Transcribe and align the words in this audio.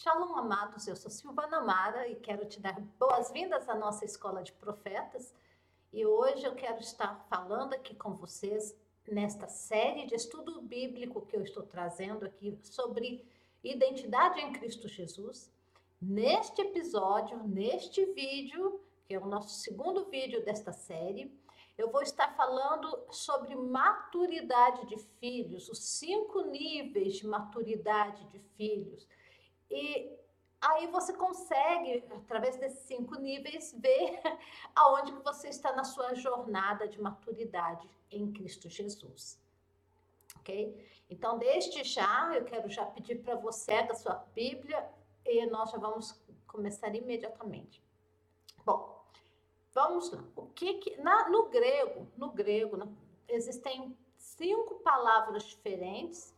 Shalom, 0.00 0.36
amados. 0.36 0.86
Eu 0.86 0.94
sou 0.94 1.10
Silvana 1.10 1.60
Mara 1.60 2.06
e 2.06 2.14
quero 2.14 2.46
te 2.46 2.60
dar 2.60 2.80
boas-vindas 3.00 3.68
à 3.68 3.74
nossa 3.74 4.04
escola 4.04 4.44
de 4.44 4.52
profetas. 4.52 5.34
E 5.92 6.06
hoje 6.06 6.44
eu 6.44 6.54
quero 6.54 6.78
estar 6.78 7.26
falando 7.28 7.74
aqui 7.74 7.96
com 7.96 8.14
vocês 8.14 8.76
nesta 9.10 9.48
série 9.48 10.06
de 10.06 10.14
estudo 10.14 10.62
bíblico 10.62 11.26
que 11.26 11.36
eu 11.36 11.42
estou 11.42 11.64
trazendo 11.64 12.24
aqui 12.24 12.56
sobre 12.62 13.28
identidade 13.64 14.38
em 14.38 14.52
Cristo 14.52 14.86
Jesus. 14.86 15.50
Neste 16.00 16.62
episódio, 16.62 17.42
neste 17.42 18.04
vídeo, 18.12 18.80
que 19.04 19.14
é 19.16 19.18
o 19.18 19.26
nosso 19.26 19.58
segundo 19.58 20.04
vídeo 20.04 20.44
desta 20.44 20.70
série, 20.70 21.36
eu 21.76 21.90
vou 21.90 22.02
estar 22.02 22.36
falando 22.36 23.04
sobre 23.10 23.56
maturidade 23.56 24.86
de 24.86 24.96
filhos, 25.18 25.68
os 25.68 25.82
cinco 25.82 26.42
níveis 26.42 27.16
de 27.16 27.26
maturidade 27.26 28.24
de 28.26 28.38
filhos. 28.56 29.08
E 29.70 30.16
aí 30.60 30.86
você 30.88 31.12
consegue, 31.12 32.04
através 32.10 32.56
desses 32.56 32.80
cinco 32.80 33.16
níveis, 33.16 33.74
ver 33.78 34.20
aonde 34.74 35.12
você 35.12 35.48
está 35.48 35.72
na 35.72 35.84
sua 35.84 36.14
jornada 36.14 36.88
de 36.88 37.00
maturidade 37.00 37.88
em 38.10 38.32
Cristo 38.32 38.68
Jesus. 38.68 39.40
Ok? 40.36 40.86
Então, 41.10 41.38
desde 41.38 41.84
já, 41.84 42.32
eu 42.34 42.44
quero 42.44 42.68
já 42.68 42.84
pedir 42.86 43.22
para 43.22 43.34
você 43.34 43.82
da 43.82 43.94
sua 43.94 44.14
Bíblia 44.34 44.88
e 45.24 45.46
nós 45.46 45.70
já 45.70 45.78
vamos 45.78 46.20
começar 46.46 46.94
imediatamente. 46.94 47.82
Bom, 48.64 49.02
vamos 49.72 50.10
lá. 50.10 50.24
O 50.36 50.46
que, 50.46 50.74
que 50.74 50.96
na, 51.00 51.28
no 51.28 51.48
grego, 51.48 52.06
no 52.16 52.30
grego, 52.30 52.76
na, 52.76 52.86
existem 53.28 53.96
cinco 54.16 54.76
palavras 54.76 55.44
diferentes 55.44 56.34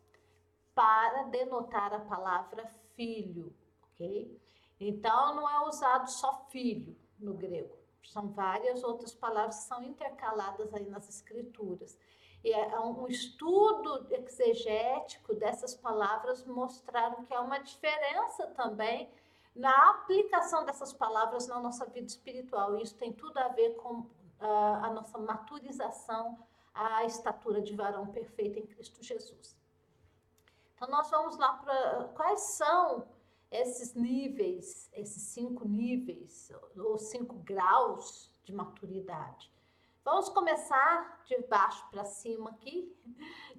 para 0.75 1.25
denotar 1.25 1.93
a 1.93 2.01
palavra 2.01 2.71
filho, 3.01 3.55
ok? 3.83 4.39
Então, 4.79 5.35
não 5.35 5.49
é 5.49 5.67
usado 5.67 6.11
só 6.11 6.45
filho 6.51 6.95
no 7.19 7.33
grego. 7.33 7.75
São 8.05 8.29
várias 8.29 8.85
outras 8.85 9.15
palavras 9.15 9.61
que 9.61 9.65
são 9.65 9.83
intercaladas 9.83 10.75
aí 10.75 10.87
nas 10.87 11.09
escrituras. 11.09 11.99
E 12.45 12.53
é 12.53 12.79
um 12.81 13.07
estudo 13.09 14.07
exegético 14.11 15.35
dessas 15.35 15.75
palavras 15.75 16.45
mostraram 16.45 17.25
que 17.25 17.33
há 17.33 17.41
uma 17.41 17.59
diferença 17.59 18.47
também 18.49 19.11
na 19.55 19.91
aplicação 19.91 20.65
dessas 20.65 20.93
palavras 20.93 21.47
na 21.47 21.59
nossa 21.59 21.87
vida 21.87 22.07
espiritual. 22.07 22.77
Isso 22.79 22.97
tem 22.97 23.13
tudo 23.13 23.39
a 23.39 23.49
ver 23.49 23.77
com 23.77 24.01
uh, 24.01 24.07
a 24.83 24.91
nossa 24.91 25.17
maturização 25.19 26.39
à 26.75 27.05
estatura 27.05 27.63
de 27.63 27.75
varão 27.75 28.07
perfeito 28.07 28.59
em 28.59 28.67
Cristo 28.67 29.03
Jesus. 29.03 29.60
Então, 30.81 30.89
nós 30.89 31.11
vamos 31.11 31.37
lá 31.37 31.53
para 31.59 32.05
quais 32.15 32.41
são 32.41 33.07
esses 33.51 33.93
níveis, 33.93 34.89
esses 34.95 35.25
cinco 35.25 35.69
níveis, 35.69 36.51
ou 36.75 36.97
cinco 36.97 37.35
graus 37.41 38.35
de 38.45 38.55
maturidade. 38.55 39.53
Vamos 40.03 40.31
começar 40.31 41.23
de 41.27 41.37
baixo 41.43 41.87
para 41.91 42.07
cima 42.07 42.49
aqui. 42.49 42.97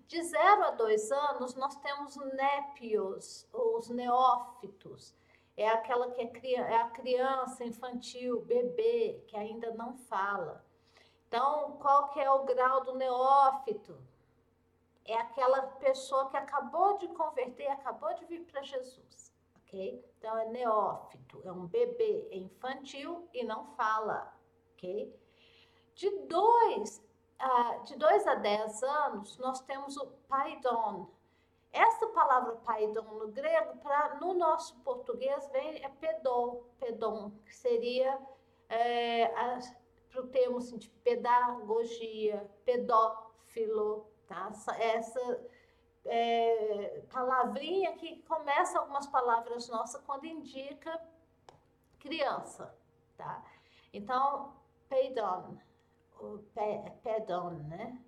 De 0.07 0.19
0 0.23 0.63
a 0.63 0.71
2 0.71 1.11
anos, 1.11 1.53
nós 1.53 1.75
temos 1.75 2.15
népios, 2.15 3.47
os 3.53 3.87
neófitos. 3.89 5.15
É 5.55 5.69
aquela 5.69 6.09
que 6.09 6.21
é, 6.21 6.55
é 6.55 6.81
a 6.81 6.89
criança 6.89 7.63
infantil, 7.63 8.41
bebê, 8.41 9.23
que 9.27 9.37
ainda 9.37 9.71
não 9.75 9.95
fala. 9.95 10.65
Então, 11.27 11.73
qual 11.73 12.09
que 12.09 12.19
é 12.19 12.31
o 12.31 12.45
grau 12.45 12.83
do 12.83 12.95
neófito? 12.95 13.95
É 15.05 15.15
aquela 15.17 15.61
pessoa 15.63 16.29
que 16.29 16.37
acabou 16.37 16.97
de 16.97 17.07
converter, 17.09 17.67
acabou 17.67 18.13
de 18.13 18.25
vir 18.25 18.45
para 18.45 18.61
Jesus, 18.61 19.33
ok? 19.57 20.03
Então 20.17 20.37
é 20.37 20.45
neófito, 20.45 21.41
é 21.43 21.51
um 21.51 21.65
bebê, 21.65 22.27
é 22.31 22.37
infantil 22.37 23.27
e 23.33 23.43
não 23.43 23.65
fala, 23.75 24.33
ok? 24.73 25.13
De 25.95 26.09
dois, 26.27 27.03
uh, 27.39 27.83
de 27.83 27.95
dois 27.95 28.25
a 28.27 28.35
dez 28.35 28.81
anos, 28.83 29.37
nós 29.37 29.61
temos 29.61 29.97
o 29.97 30.07
paidon. 30.27 31.09
Essa 31.71 32.07
palavra 32.07 32.55
paidon 32.57 33.03
no 33.03 33.29
grego, 33.29 33.77
pra, 33.77 34.15
no 34.15 34.33
nosso 34.33 34.77
português, 34.81 35.49
vem 35.49 35.83
é 35.83 35.89
pedon, 35.89 36.63
pedon, 36.79 37.31
que 37.45 37.55
seria 37.55 38.19
é, 38.67 39.27
para 40.09 40.21
o 40.21 40.27
termo 40.27 40.57
assim, 40.57 40.77
de 40.77 40.89
pedagogia, 40.89 42.49
pedófilo, 42.65 44.10
tá? 44.31 44.75
Essa 44.79 45.45
é, 46.05 47.03
palavrinha 47.11 47.93
que 47.97 48.21
começa 48.23 48.79
algumas 48.79 49.07
palavras 49.07 49.67
nossas 49.67 50.01
quando 50.03 50.25
indica 50.25 50.99
criança, 51.99 52.75
tá? 53.17 53.43
Então, 53.93 54.53
peidon, 54.89 55.57
pedon, 57.03 57.49
né? 57.67 58.01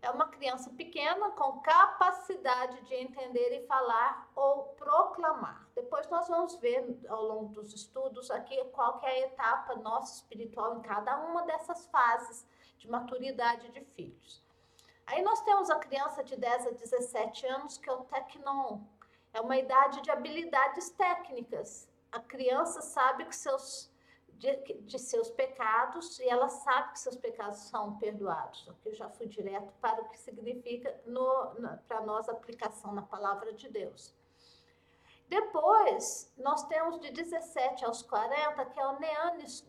É 0.00 0.10
uma 0.10 0.28
criança 0.28 0.70
pequena 0.70 1.32
com 1.32 1.60
capacidade 1.60 2.80
de 2.82 2.94
entender 2.94 3.60
e 3.60 3.66
falar 3.66 4.30
ou 4.34 4.68
proclamar. 4.76 5.68
Depois 5.74 6.08
nós 6.08 6.28
vamos 6.28 6.54
ver 6.56 7.00
ao 7.08 7.22
longo 7.24 7.52
dos 7.52 7.74
estudos 7.74 8.30
aqui 8.30 8.64
qual 8.66 8.98
que 8.98 9.06
é 9.06 9.10
a 9.10 9.26
etapa 9.26 9.74
nossa 9.74 10.14
espiritual 10.14 10.78
em 10.78 10.82
cada 10.82 11.18
uma 11.18 11.42
dessas 11.42 11.86
fases 11.86 12.46
de 12.78 12.88
maturidade 12.88 13.70
de 13.72 13.80
filhos. 13.86 14.47
Aí 15.08 15.22
nós 15.22 15.40
temos 15.40 15.70
a 15.70 15.76
criança 15.76 16.22
de 16.22 16.36
10 16.36 16.66
a 16.66 16.70
17 16.70 17.46
anos, 17.46 17.78
que 17.78 17.88
é 17.88 17.92
o 17.92 18.04
tecnon. 18.04 18.80
É 19.32 19.40
uma 19.40 19.56
idade 19.56 20.02
de 20.02 20.10
habilidades 20.10 20.90
técnicas. 20.90 21.88
A 22.12 22.20
criança 22.20 22.82
sabe 22.82 23.24
que 23.24 23.34
seus, 23.34 23.90
de, 24.34 24.54
de 24.82 24.98
seus 24.98 25.30
pecados 25.30 26.18
e 26.20 26.28
ela 26.28 26.48
sabe 26.48 26.92
que 26.92 27.00
seus 27.00 27.16
pecados 27.16 27.58
são 27.70 27.98
perdoados. 27.98 28.70
Eu 28.84 28.94
já 28.94 29.08
fui 29.08 29.26
direto 29.26 29.72
para 29.80 30.02
o 30.02 30.08
que 30.10 30.18
significa 30.18 30.94
para 31.86 32.02
nós 32.02 32.28
aplicação 32.28 32.92
na 32.92 33.02
palavra 33.02 33.54
de 33.54 33.66
Deus. 33.70 34.14
Depois, 35.26 36.30
nós 36.36 36.64
temos 36.64 37.00
de 37.00 37.10
17 37.10 37.82
aos 37.86 38.02
40, 38.02 38.62
que 38.66 38.78
é 38.78 38.86
o 38.86 38.98
neanis, 38.98 39.66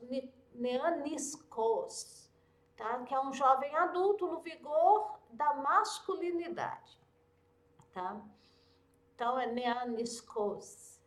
neaniscos 0.53 2.29
tá? 2.79 3.03
que 3.03 3.13
é 3.13 3.19
um 3.19 3.33
jovem 3.33 3.75
adulto 3.75 4.25
no 4.25 4.39
vigor 4.39 5.18
da 5.31 5.53
masculinidade. 5.55 6.99
Tá? 7.91 8.21
Então, 9.15 9.39
é 9.39 9.47
neaniskos. 9.47 10.99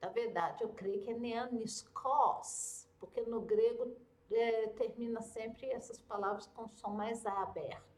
Na 0.00 0.08
verdade, 0.08 0.64
eu 0.64 0.70
creio 0.70 1.02
que 1.02 1.10
é 1.10 1.14
neaniskos, 1.14 2.88
porque 2.98 3.20
no 3.22 3.42
grego 3.42 3.94
é, 4.30 4.68
termina 4.68 5.20
sempre 5.20 5.70
essas 5.70 5.98
palavras 6.00 6.46
com 6.48 6.68
som 6.68 6.90
mais 6.90 7.26
aberto. 7.26 7.90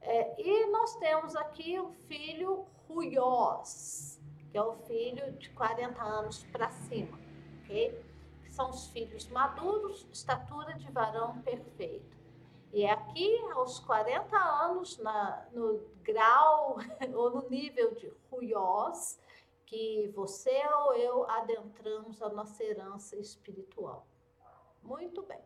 É, 0.00 0.40
e 0.40 0.66
nós 0.66 0.96
temos 0.96 1.36
aqui 1.36 1.78
o 1.78 1.90
filho 1.90 2.66
Ruiós, 2.88 4.20
que 4.50 4.58
é 4.58 4.62
o 4.62 4.74
filho 4.86 5.32
de 5.32 5.50
40 5.50 6.02
anos 6.02 6.44
para 6.44 6.70
cima, 6.70 7.18
ok? 7.62 8.08
são 8.58 8.70
os 8.70 8.88
filhos 8.88 9.28
maduros, 9.28 10.04
estatura 10.12 10.74
de 10.74 10.90
varão 10.90 11.40
perfeito. 11.42 12.17
E 12.72 12.86
aqui, 12.86 13.38
aos 13.54 13.80
40 13.80 14.36
anos, 14.36 14.98
na, 14.98 15.46
no 15.52 15.78
grau 16.02 16.76
ou 17.14 17.30
no 17.30 17.48
nível 17.48 17.94
de 17.94 18.12
ruiós, 18.30 19.18
que 19.64 20.08
você 20.14 20.62
ou 20.84 20.94
eu 20.94 21.30
adentramos 21.30 22.20
a 22.22 22.28
nossa 22.28 22.62
herança 22.62 23.16
espiritual. 23.16 24.06
Muito 24.82 25.22
bem. 25.22 25.42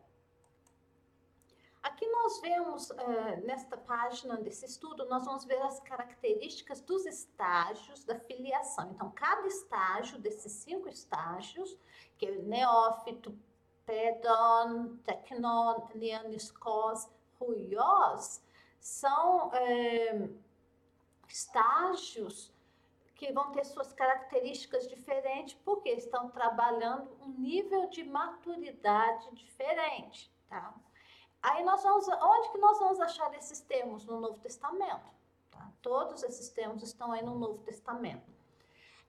Aqui 1.81 2.07
nós 2.07 2.39
vemos, 2.39 2.89
uh, 2.91 3.45
nesta 3.45 3.75
página 3.75 4.37
desse 4.37 4.65
estudo, 4.65 5.05
nós 5.09 5.25
vamos 5.25 5.43
ver 5.43 5.61
as 5.61 5.81
características 5.81 6.79
dos 6.79 7.05
estágios 7.05 8.05
da 8.05 8.17
filiação. 8.17 8.91
Então, 8.91 9.11
cada 9.11 9.45
estágio 9.47 10.17
desses 10.17 10.53
cinco 10.53 10.87
estágios, 10.87 11.77
que 12.17 12.25
é 12.25 12.31
neófito, 12.31 13.37
pedon, 13.85 14.97
tecnon, 15.05 15.87
neaniskos, 15.95 17.09
ruios, 17.39 18.41
são 18.79 19.53
é, 19.53 20.29
estágios 21.27 22.53
que 23.15 23.31
vão 23.31 23.51
ter 23.51 23.63
suas 23.65 23.93
características 23.93 24.87
diferentes, 24.87 25.53
porque 25.63 25.89
estão 25.89 26.29
trabalhando 26.29 27.09
um 27.21 27.29
nível 27.29 27.87
de 27.89 28.03
maturidade 28.03 29.33
diferente, 29.33 30.31
tá? 30.49 30.73
Aí 31.41 31.63
nós 31.63 31.83
vamos, 31.83 32.07
onde 32.07 32.51
que 32.51 32.57
nós 32.57 32.79
vamos 32.79 32.99
achar 33.01 33.33
esses 33.35 33.59
termos 33.59 34.05
no 34.05 34.19
Novo 34.19 34.39
Testamento? 34.39 35.11
Tá? 35.51 35.69
Todos 35.81 36.23
esses 36.23 36.49
termos 36.49 36.81
estão 36.81 37.11
aí 37.11 37.21
no 37.21 37.37
Novo 37.37 37.59
Testamento. 37.59 38.31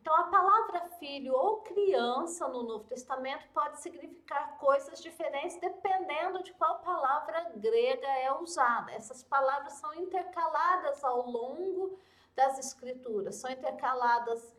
Então, 0.04 0.14
a 0.16 0.24
palavra 0.24 0.80
filho 0.98 1.32
ou 1.32 1.62
criança 1.62 2.46
no 2.48 2.62
Novo 2.62 2.84
Testamento 2.84 3.48
pode 3.54 3.80
significar 3.80 4.58
coisas 4.58 5.00
diferentes 5.00 5.58
dependendo 5.58 6.42
de 6.42 6.52
qual 6.52 6.80
palavra 6.80 7.50
grega 7.56 8.06
é 8.06 8.30
usada. 8.34 8.92
Essas 8.92 9.22
palavras 9.22 9.72
são 9.72 9.94
intercaladas 9.94 11.02
ao 11.02 11.26
longo 11.26 11.98
das 12.36 12.58
escrituras, 12.58 13.36
são 13.36 13.50
intercaladas 13.50 14.54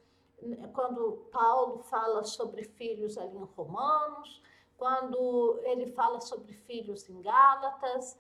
quando 0.74 1.28
Paulo 1.32 1.78
fala 1.78 2.24
sobre 2.24 2.64
filhos 2.64 3.16
ali 3.16 3.38
em 3.38 3.44
Romanos, 3.56 4.42
quando 4.80 5.60
ele 5.62 5.86
fala 5.92 6.22
sobre 6.22 6.54
filhos 6.54 7.08
em 7.08 7.22
Gálatas, 7.22 8.18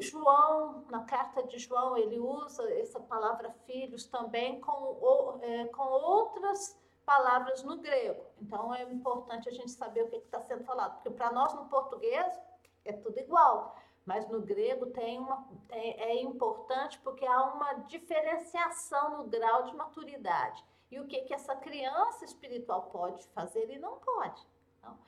João, 0.00 0.84
na 0.90 1.04
carta 1.04 1.42
de 1.42 1.58
João, 1.58 1.96
ele 1.96 2.18
usa 2.18 2.70
essa 2.74 3.00
palavra 3.00 3.50
filhos 3.66 4.06
também 4.06 4.60
com, 4.60 5.38
é, 5.42 5.66
com 5.66 5.82
outras 5.82 6.78
palavras 7.04 7.62
no 7.62 7.76
grego. 7.78 8.24
Então 8.40 8.74
é 8.74 8.82
importante 8.84 9.48
a 9.48 9.52
gente 9.52 9.70
saber 9.70 10.04
o 10.04 10.08
que 10.08 10.16
está 10.16 10.40
sendo 10.40 10.64
falado, 10.64 10.94
porque 10.94 11.10
para 11.10 11.32
nós 11.32 11.52
no 11.54 11.66
português 11.66 12.40
é 12.84 12.92
tudo 12.92 13.18
igual, 13.18 13.76
mas 14.06 14.28
no 14.28 14.40
grego 14.40 14.86
tem 14.86 15.18
uma, 15.18 15.44
tem, 15.68 16.00
é 16.00 16.22
importante 16.22 16.98
porque 17.00 17.26
há 17.26 17.42
uma 17.42 17.72
diferenciação 17.84 19.18
no 19.18 19.24
grau 19.24 19.64
de 19.64 19.74
maturidade 19.74 20.64
e 20.90 20.98
o 20.98 21.06
que, 21.06 21.22
que 21.22 21.34
essa 21.34 21.54
criança 21.56 22.24
espiritual 22.24 22.82
pode 22.90 23.26
fazer 23.28 23.70
e 23.70 23.78
não 23.78 23.96
pode. 23.98 24.46
Não. 24.82 24.98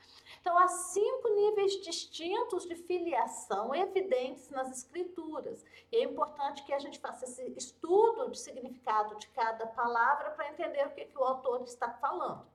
Então, 0.41 0.59
há 0.59 0.67
cinco 0.67 1.29
níveis 1.29 1.81
distintos 1.83 2.67
de 2.67 2.75
filiação 2.75 3.75
evidentes 3.75 4.51
nas 4.51 4.71
escrituras. 4.71 5.65
E 5.91 5.97
é 5.97 6.05
importante 6.05 6.65
que 6.65 6.73
a 6.73 6.79
gente 6.79 6.99
faça 6.99 7.25
esse 7.25 7.53
estudo 7.57 8.31
de 8.31 8.39
significado 8.39 9.17
de 9.17 9.29
cada 9.29 9.67
palavra 9.69 10.31
para 10.33 10.49
entender 10.49 10.87
o 10.87 10.91
que, 10.91 11.05
que 11.05 11.19
o 11.19 11.25
autor 11.25 11.63
está 11.63 11.91
falando. 11.91 12.47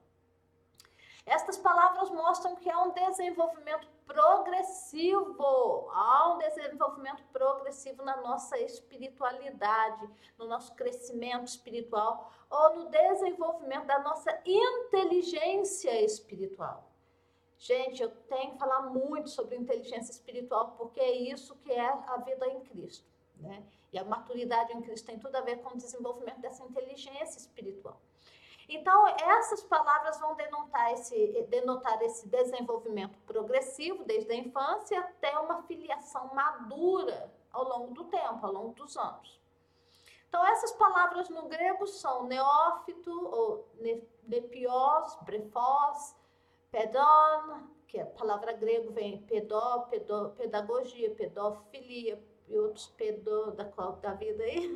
Estas 1.24 1.58
palavras 1.58 2.10
mostram 2.10 2.56
que 2.56 2.70
há 2.70 2.82
um 2.82 2.92
desenvolvimento 2.92 3.86
progressivo, 4.06 5.90
há 5.92 6.32
um 6.32 6.38
desenvolvimento 6.38 7.22
progressivo 7.24 8.02
na 8.02 8.16
nossa 8.22 8.58
espiritualidade, 8.58 10.08
no 10.38 10.46
nosso 10.46 10.74
crescimento 10.74 11.44
espiritual 11.46 12.32
ou 12.48 12.76
no 12.76 12.88
desenvolvimento 12.88 13.84
da 13.84 13.98
nossa 13.98 14.40
inteligência 14.46 16.02
espiritual. 16.02 16.87
Gente, 17.58 18.00
eu 18.00 18.10
tenho 18.28 18.52
que 18.52 18.58
falar 18.58 18.82
muito 18.82 19.28
sobre 19.28 19.56
inteligência 19.56 20.12
espiritual, 20.12 20.76
porque 20.78 21.00
é 21.00 21.10
isso 21.10 21.56
que 21.56 21.72
é 21.72 21.88
a 21.88 22.16
vida 22.18 22.46
em 22.46 22.60
Cristo. 22.60 23.04
Né? 23.36 23.62
E 23.92 23.98
a 23.98 24.04
maturidade 24.04 24.72
em 24.72 24.80
Cristo 24.80 25.06
tem 25.06 25.18
tudo 25.18 25.36
a 25.36 25.40
ver 25.40 25.60
com 25.62 25.74
o 25.74 25.76
desenvolvimento 25.76 26.40
dessa 26.40 26.64
inteligência 26.64 27.38
espiritual. 27.38 28.00
Então, 28.68 29.08
essas 29.08 29.62
palavras 29.62 30.20
vão 30.20 30.34
denotar 30.34 30.92
esse, 30.92 31.46
denotar 31.48 32.00
esse 32.02 32.28
desenvolvimento 32.28 33.18
progressivo, 33.20 34.04
desde 34.04 34.30
a 34.30 34.36
infância 34.36 35.00
até 35.00 35.36
uma 35.38 35.62
filiação 35.62 36.32
madura 36.34 37.32
ao 37.50 37.64
longo 37.64 37.94
do 37.94 38.04
tempo, 38.04 38.44
ao 38.44 38.52
longo 38.52 38.74
dos 38.74 38.96
anos. 38.96 39.40
Então, 40.28 40.46
essas 40.46 40.72
palavras 40.72 41.30
no 41.30 41.48
grego 41.48 41.86
são 41.86 42.24
neófito, 42.24 43.10
ou 43.10 43.66
nepios, 44.26 45.16
brefós, 45.22 46.14
pedon, 46.70 47.68
que 47.86 47.98
a 47.98 48.06
palavra 48.06 48.52
grego 48.52 48.92
vem 48.92 49.22
pedó, 49.22 49.80
pedó 49.90 50.30
pedagogia, 50.30 51.14
pedofilia 51.14 52.22
e 52.46 52.58
outros 52.58 52.88
pedó 52.88 53.50
da, 53.50 53.64
da 53.64 54.14
vida 54.14 54.44
aí. 54.44 54.74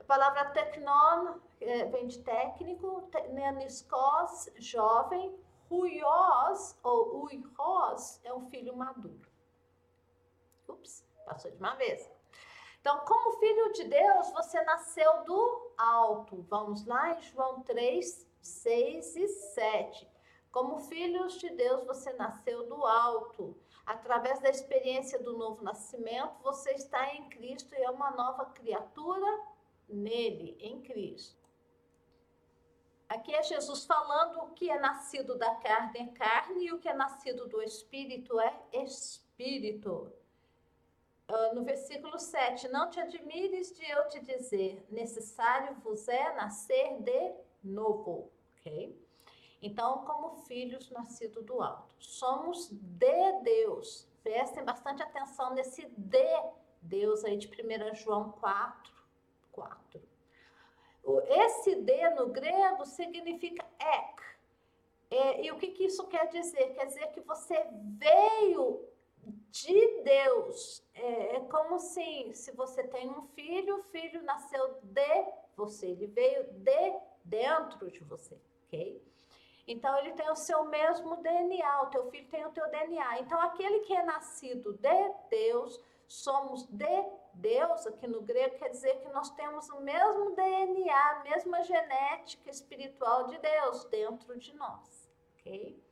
A 0.00 0.04
palavra 0.04 0.46
tecnon 0.46 1.38
é, 1.60 1.84
vem 1.84 2.08
de 2.08 2.18
técnico, 2.20 3.08
neniskos, 3.30 4.50
jovem, 4.56 5.38
ruios 5.68 6.76
ou 6.82 7.24
uiros 7.24 8.20
é 8.24 8.34
um 8.34 8.50
filho 8.50 8.76
maduro. 8.76 9.28
Ups, 10.66 11.06
passou 11.24 11.50
de 11.50 11.58
uma 11.58 11.76
vez. 11.76 12.10
Então, 12.80 12.98
como 13.04 13.38
filho 13.38 13.72
de 13.72 13.84
Deus, 13.84 14.32
você 14.32 14.60
nasceu 14.64 15.22
do 15.24 15.72
alto. 15.78 16.42
Vamos 16.48 16.84
lá 16.86 17.12
em 17.12 17.22
João 17.22 17.60
3, 17.60 18.26
6 18.40 19.16
e 19.16 19.28
7. 19.28 20.09
Como 20.50 20.80
filhos 20.80 21.38
de 21.38 21.48
Deus, 21.50 21.84
você 21.84 22.12
nasceu 22.14 22.66
do 22.66 22.84
alto. 22.84 23.56
Através 23.86 24.40
da 24.40 24.50
experiência 24.50 25.18
do 25.18 25.36
novo 25.36 25.62
nascimento, 25.62 26.42
você 26.42 26.72
está 26.72 27.14
em 27.14 27.28
Cristo 27.28 27.74
e 27.74 27.82
é 27.82 27.90
uma 27.90 28.10
nova 28.10 28.46
criatura 28.46 29.44
nele, 29.88 30.56
em 30.60 30.80
Cristo. 30.80 31.40
Aqui 33.08 33.34
é 33.34 33.42
Jesus 33.42 33.84
falando 33.84 34.40
o 34.40 34.50
que 34.50 34.70
é 34.70 34.78
nascido 34.78 35.36
da 35.36 35.52
carne 35.56 35.98
é 35.98 36.06
carne 36.12 36.66
e 36.66 36.72
o 36.72 36.78
que 36.78 36.88
é 36.88 36.94
nascido 36.94 37.48
do 37.48 37.60
espírito 37.60 38.38
é 38.38 38.54
espírito. 38.72 40.12
Uh, 41.28 41.54
no 41.54 41.64
versículo 41.64 42.18
7, 42.18 42.68
não 42.68 42.88
te 42.88 43.00
admires 43.00 43.72
de 43.72 43.88
eu 43.88 44.08
te 44.08 44.20
dizer, 44.20 44.84
necessário 44.90 45.74
vos 45.76 46.06
é 46.08 46.34
nascer 46.34 47.00
de 47.02 47.34
novo, 47.62 48.30
ok? 48.56 48.96
Então, 49.62 50.04
como 50.04 50.36
filhos 50.46 50.90
nascidos 50.90 51.44
do 51.44 51.62
alto, 51.62 51.94
somos 51.98 52.68
de 52.70 53.32
Deus. 53.42 54.08
Prestem 54.22 54.64
bastante 54.64 55.02
atenção 55.02 55.54
nesse 55.54 55.86
de 55.86 56.42
Deus 56.80 57.24
aí 57.24 57.36
de 57.36 57.48
1 57.48 57.94
João 57.94 58.32
4, 58.32 58.92
4. 59.52 60.02
Esse 61.28 61.74
de 61.76 62.10
no 62.10 62.28
grego 62.28 62.84
significa 62.86 63.66
ek. 63.78 64.22
É, 65.10 65.44
e 65.44 65.50
o 65.50 65.58
que, 65.58 65.68
que 65.68 65.84
isso 65.84 66.06
quer 66.06 66.28
dizer? 66.28 66.74
Quer 66.74 66.86
dizer 66.86 67.08
que 67.08 67.20
você 67.20 67.66
veio 67.98 68.88
de 69.50 70.02
Deus. 70.02 70.84
É, 70.94 71.36
é 71.36 71.40
como 71.40 71.78
se, 71.78 72.32
se 72.34 72.52
você 72.52 72.84
tem 72.84 73.10
um 73.10 73.22
filho, 73.22 73.80
o 73.80 73.82
filho 73.84 74.22
nasceu 74.22 74.78
de 74.82 75.32
você, 75.56 75.88
ele 75.88 76.06
veio 76.06 76.44
de 76.52 76.94
dentro 77.24 77.90
de 77.90 78.02
você, 78.04 78.38
ok? 78.66 79.02
Então, 79.66 79.96
ele 79.98 80.12
tem 80.12 80.30
o 80.30 80.36
seu 80.36 80.64
mesmo 80.64 81.16
DNA, 81.16 81.82
o 81.82 81.86
teu 81.86 82.10
filho 82.10 82.28
tem 82.28 82.44
o 82.44 82.52
teu 82.52 82.68
DNA. 82.70 83.20
Então, 83.20 83.40
aquele 83.40 83.80
que 83.80 83.94
é 83.94 84.02
nascido 84.02 84.72
de 84.74 85.14
Deus, 85.30 85.80
somos 86.06 86.66
de 86.66 87.04
Deus, 87.34 87.86
aqui 87.86 88.06
no 88.06 88.22
grego, 88.22 88.58
quer 88.58 88.70
dizer 88.70 89.00
que 89.00 89.08
nós 89.10 89.30
temos 89.30 89.68
o 89.70 89.80
mesmo 89.80 90.34
DNA, 90.34 91.10
a 91.10 91.22
mesma 91.22 91.62
genética 91.62 92.50
espiritual 92.50 93.28
de 93.28 93.38
Deus 93.38 93.84
dentro 93.84 94.36
de 94.36 94.52
nós, 94.54 95.10
ok? 95.36 95.89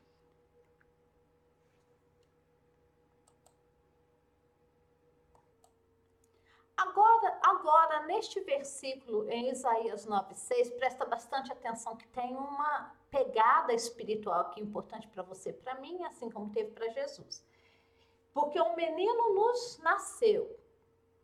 Agora, 6.88 7.38
agora, 7.43 8.06
neste 8.06 8.40
versículo 8.40 9.29
em 9.31 9.50
Isaías 9.50 10.06
9,6, 10.06 10.75
presta 10.76 11.04
bastante 11.04 11.52
atenção 11.52 11.95
que 11.97 12.09
tem 12.09 12.35
uma 12.35 12.95
pegada 13.11 13.75
espiritual 13.75 14.49
que 14.50 14.61
é 14.61 14.62
importante 14.62 15.07
para 15.09 15.23
você, 15.23 15.52
para 15.52 15.75
mim, 15.75 16.02
assim 16.04 16.30
como 16.30 16.50
teve 16.50 16.71
para 16.71 16.88
Jesus. 16.88 17.45
Porque 18.33 18.59
um 18.59 18.75
menino 18.75 19.35
nos 19.35 19.78
nasceu 19.83 20.59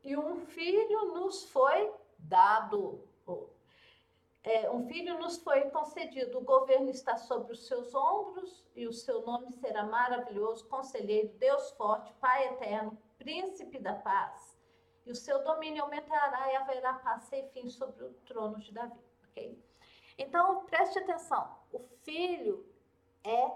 e 0.03 0.15
um 0.17 0.45
filho 0.45 1.15
nos 1.15 1.45
foi 1.47 1.91
dado. 2.19 3.03
É, 4.43 4.71
um 4.71 4.87
filho 4.87 5.19
nos 5.19 5.39
foi 5.39 5.63
concedido. 5.71 6.37
O 6.37 6.45
governo 6.45 6.91
está 6.91 7.17
sobre 7.17 7.55
os 7.55 7.67
seus 7.67 7.95
ombros 7.95 8.63
e 8.77 8.87
o 8.87 8.93
seu 8.93 9.23
nome 9.23 9.51
será 9.53 9.85
maravilhoso, 9.85 10.69
conselheiro, 10.69 11.33
Deus 11.39 11.71
forte, 11.71 12.13
Pai 12.21 12.49
eterno, 12.49 12.99
príncipe 13.17 13.79
da 13.79 13.95
paz. 13.95 14.54
E 15.05 15.11
o 15.11 15.15
seu 15.15 15.43
domínio 15.45 15.83
aumentará 15.83 16.53
e 16.53 16.57
haverá 16.57 16.95
paz 16.95 17.25
sem 17.25 17.49
fim 17.51 17.69
sobre 17.69 18.05
o 18.05 18.15
trono 18.27 18.59
de 18.59 18.73
Davi. 18.73 18.99
Ok? 19.29 19.63
Então, 20.17 20.65
preste 20.65 20.99
atenção: 20.99 21.57
o 21.73 21.81
filho 22.03 22.67
é 23.23 23.51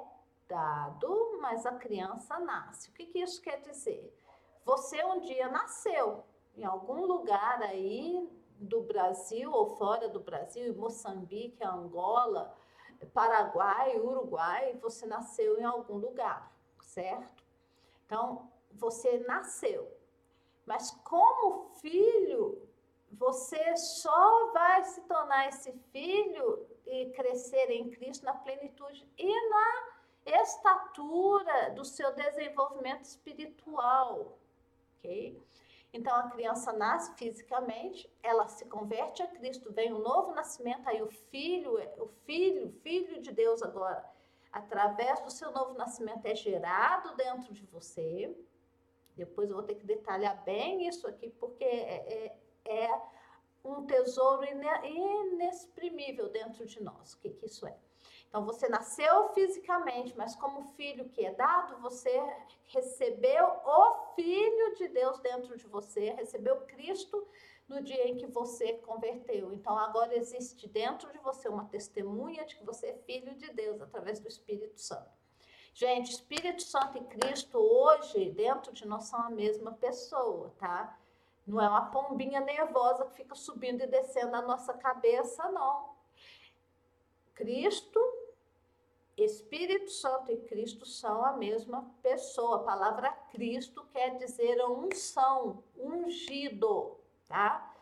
dado, 0.47 1.39
mas 1.41 1.65
a 1.67 1.73
criança 1.73 2.39
nasce. 2.39 2.91
O 2.91 2.93
que, 2.93 3.07
que 3.07 3.21
isso 3.21 3.41
quer 3.41 3.61
dizer? 3.61 4.15
Você 4.65 5.03
um 5.05 5.21
dia 5.21 5.49
nasceu 5.49 6.25
em 6.57 6.65
algum 6.65 7.05
lugar 7.05 7.63
aí 7.63 8.29
do 8.59 8.83
Brasil 8.83 9.53
ou 9.53 9.77
fora 9.77 10.09
do 10.09 10.21
Brasil, 10.21 10.75
Moçambique, 10.75 11.63
Angola, 11.65 12.55
Paraguai, 13.15 13.99
Uruguai, 13.99 14.77
você 14.83 15.07
nasceu 15.07 15.59
em 15.59 15.65
algum 15.65 15.97
lugar, 15.97 16.53
certo? 16.81 17.45
Então, 18.05 18.51
você 18.73 19.19
nasceu. 19.21 19.98
Mas 20.69 20.91
como 21.03 21.71
filho, 21.81 22.69
você 23.11 23.75
só 23.79 24.53
vai 24.53 24.85
se 24.85 25.01
tornar 25.03 25.49
esse 25.49 25.73
filho 25.91 26.69
e 26.85 27.07
crescer 27.13 27.71
em 27.71 27.89
Cristo 27.89 28.27
na 28.27 28.35
plenitude 28.35 29.09
e 29.17 29.49
na 29.49 30.43
estatura 30.43 31.71
do 31.71 31.87
seu 31.87 32.15
desenvolvimento 32.15 33.05
espiritual, 33.05 34.39
ok? 34.99 35.43
Então 35.91 36.15
a 36.15 36.29
criança 36.29 36.71
nasce 36.71 37.15
fisicamente, 37.17 38.07
ela 38.23 38.47
se 38.47 38.67
converte 38.67 39.23
a 39.23 39.27
Cristo, 39.27 39.73
vem 39.73 39.91
um 39.91 40.01
novo 40.01 40.35
nascimento, 40.35 40.87
aí 40.87 41.01
o 41.01 41.09
filho, 41.09 41.79
o 41.97 42.09
filho, 42.27 42.71
filho 42.83 43.23
de 43.23 43.33
Deus 43.33 43.63
agora, 43.63 44.05
através 44.53 45.19
do 45.21 45.31
seu 45.31 45.51
novo 45.51 45.73
nascimento 45.79 46.27
é 46.27 46.35
gerado 46.35 47.17
dentro 47.17 47.55
de 47.55 47.65
você. 47.65 48.37
Depois 49.19 49.51
eu 49.51 49.57
vou 49.57 49.65
ter 49.65 49.75
que 49.75 49.85
detalhar 49.85 50.43
bem 50.45 50.87
isso 50.87 51.07
aqui, 51.07 51.29
porque 51.41 51.65
é, 51.65 52.37
é, 52.65 52.85
é 52.85 53.03
um 53.65 53.85
tesouro 53.85 54.47
inexprimível 54.85 56.29
dentro 56.29 56.65
de 56.65 56.83
nós. 56.83 57.15
O 57.15 57.19
que, 57.19 57.31
que 57.31 57.47
isso 57.47 57.67
é? 57.67 57.77
Então 58.29 58.45
você 58.45 58.69
nasceu 58.69 59.31
fisicamente, 59.31 60.17
mas 60.17 60.37
como 60.37 60.63
filho 60.75 61.09
que 61.09 61.25
é 61.25 61.33
dado, 61.33 61.81
você 61.81 62.13
recebeu 62.67 63.45
o 63.45 64.15
Filho 64.15 64.75
de 64.75 64.89
Deus 64.89 65.19
dentro 65.21 65.57
de 65.57 65.67
você, 65.67 66.11
recebeu 66.11 66.61
Cristo 66.67 67.27
no 67.67 67.83
dia 67.83 68.07
em 68.07 68.17
que 68.17 68.27
você 68.27 68.75
converteu. 68.75 69.53
Então 69.53 69.77
agora 69.79 70.15
existe 70.15 70.69
dentro 70.69 71.11
de 71.11 71.19
você 71.19 71.49
uma 71.49 71.65
testemunha 71.67 72.45
de 72.45 72.57
que 72.57 72.65
você 72.65 72.89
é 72.89 72.99
filho 72.99 73.35
de 73.35 73.51
Deus 73.53 73.81
através 73.81 74.21
do 74.21 74.29
Espírito 74.29 74.79
Santo. 74.81 75.18
Gente, 75.75 76.11
Espírito 76.11 76.63
Santo 76.63 76.99
e 76.99 77.05
Cristo 77.05 77.59
hoje 77.59 78.31
dentro 78.31 78.73
de 78.73 78.87
nós 78.87 79.05
são 79.05 79.21
a 79.21 79.31
mesma 79.31 79.73
pessoa, 79.73 80.53
tá? 80.59 80.99
Não 81.47 81.61
é 81.61 81.69
uma 81.69 81.87
pombinha 81.87 82.41
nervosa 82.41 83.07
que 83.07 83.17
fica 83.17 83.35
subindo 83.35 83.83
e 83.83 83.87
descendo 83.87 84.37
a 84.37 84.43
nossa 84.43 84.75
cabeça, 84.75 85.49
não. 85.51 85.97
Cristo, 87.35 88.01
Espírito 89.17 89.91
Santo 89.91 90.31
e 90.31 90.37
Cristo 90.37 90.85
são 90.85 91.25
a 91.25 91.33
mesma 91.33 91.89
pessoa. 92.03 92.57
A 92.57 92.65
palavra 92.65 93.11
Cristo 93.31 93.87
quer 93.93 94.17
dizer 94.17 94.63
unção, 94.67 95.63
ungido, 95.77 96.97
tá? 97.27 97.75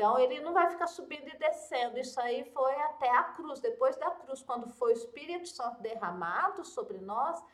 Então 0.00 0.18
ele 0.18 0.40
não 0.40 0.54
vai 0.54 0.70
ficar 0.70 0.86
subindo 0.86 1.28
e 1.28 1.36
descendo. 1.36 1.98
Isso 1.98 2.18
aí 2.18 2.50
foi 2.52 2.74
até 2.84 3.10
a 3.10 3.22
cruz. 3.34 3.60
Depois 3.60 3.98
da 3.98 4.10
cruz, 4.10 4.42
quando 4.42 4.66
foi 4.70 4.92
o 4.92 4.96
Espírito 4.96 5.46
Santo 5.46 5.82
derramado 5.82 6.64
sobre 6.64 6.96
nós, 7.00 7.44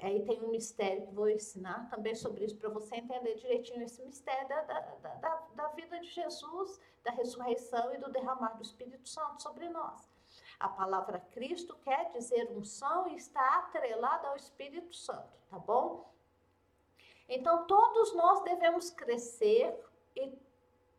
aí 0.00 0.24
tem 0.24 0.42
um 0.42 0.48
mistério 0.48 1.06
que 1.06 1.12
vou 1.12 1.28
ensinar 1.28 1.90
também 1.90 2.14
sobre 2.14 2.46
isso 2.46 2.56
para 2.56 2.70
você 2.70 2.96
entender 2.96 3.34
direitinho 3.34 3.82
esse 3.82 4.02
mistério 4.02 4.48
da, 4.48 4.62
da, 4.62 4.80
da, 4.80 5.42
da 5.54 5.68
vida 5.68 6.00
de 6.00 6.08
Jesus, 6.08 6.80
da 7.04 7.10
ressurreição 7.10 7.92
e 7.92 7.98
do 7.98 8.10
derramar 8.10 8.56
do 8.56 8.62
Espírito 8.62 9.06
Santo 9.06 9.42
sobre 9.42 9.68
nós. 9.68 10.10
A 10.58 10.70
palavra 10.70 11.20
Cristo 11.30 11.76
quer 11.84 12.10
dizer 12.12 12.50
unção 12.52 13.06
e 13.08 13.16
está 13.16 13.58
atrelada 13.58 14.28
ao 14.28 14.36
Espírito 14.36 14.96
Santo, 14.96 15.36
tá 15.50 15.58
bom? 15.58 16.10
Então, 17.28 17.66
todos 17.66 18.14
nós 18.14 18.42
devemos 18.44 18.88
crescer 18.88 19.78
e 20.16 20.32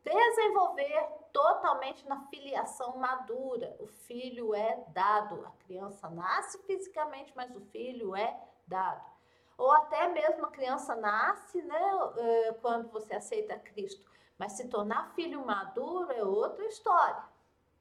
desenvolver 0.04 1.08
totalmente 1.32 2.08
na 2.08 2.20
filiação 2.28 2.98
madura. 2.98 3.76
O 3.80 3.88
filho 3.88 4.54
é 4.54 4.84
dado. 4.90 5.46
A 5.46 5.52
criança 5.66 6.10
nasce 6.10 6.58
fisicamente, 6.64 7.32
mas 7.36 7.56
o 7.56 7.62
filho 7.62 8.16
é 8.16 8.38
dado. 8.68 9.04
Ou 9.58 9.72
até 9.72 10.08
mesmo 10.10 10.46
a 10.46 10.52
criança 10.52 10.96
nasce, 10.96 11.62
né, 11.62 11.82
eh, 12.18 12.54
quando 12.62 12.90
você 12.90 13.16
aceita 13.16 13.58
Cristo, 13.58 14.04
mas 14.38 14.54
se 14.54 14.68
tornar 14.68 15.14
filho 15.14 15.46
maduro 15.46 16.12
é 16.12 16.24
outra 16.24 16.66
história. 16.66 17.24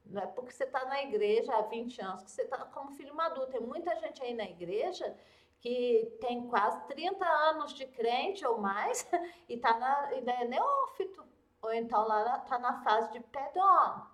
Não 0.04 0.22
é 0.22 0.26
porque 0.26 0.52
você 0.52 0.64
está 0.64 0.84
na 0.84 1.02
igreja 1.02 1.54
há 1.54 1.62
20 1.62 2.00
anos 2.02 2.22
que 2.24 2.30
você 2.30 2.42
está 2.42 2.58
como 2.66 2.92
filho 2.92 3.14
maduro. 3.14 3.50
Tem 3.50 3.60
muita 3.60 3.94
gente 3.96 4.22
aí 4.22 4.34
na 4.34 4.44
igreja 4.44 5.16
que 5.60 6.16
tem 6.20 6.48
quase 6.48 6.86
30 6.88 7.24
anos 7.24 7.72
de 7.72 7.86
crente 7.86 8.44
ou 8.44 8.58
mais 8.58 9.08
e 9.48 9.54
está 9.54 9.78
na, 9.78 10.06
ainda 10.06 10.32
é 10.32 10.44
neófito. 10.44 11.24
Ou 11.62 11.72
então 11.72 12.06
lá 12.06 12.38
está 12.38 12.58
na 12.58 12.82
fase 12.82 13.12
de 13.12 13.20
pedon, 13.20 14.06